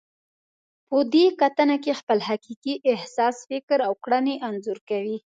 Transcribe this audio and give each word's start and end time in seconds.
په 0.87 0.97
دې 1.13 1.25
کتنه 1.41 1.75
کې 1.83 1.97
خپل 1.99 2.17
حقیقي 2.29 2.75
احساس، 2.91 3.35
فکر 3.49 3.79
او 3.87 3.93
کړنې 4.03 4.35
انځور 4.47 4.77
کوئ. 4.89 5.15